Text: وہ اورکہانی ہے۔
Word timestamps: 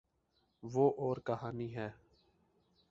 وہ 0.63 0.85
اورکہانی 0.97 1.73
ہے۔ 1.75 1.89